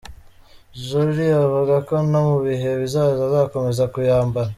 Jorie 0.85 1.37
avuga 1.45 1.75
ko 1.87 1.95
no 2.11 2.21
mu 2.27 2.37
bihe 2.45 2.69
bizaza 2.81 3.19
azakomeza 3.27 3.83
kuyambara. 3.93 4.49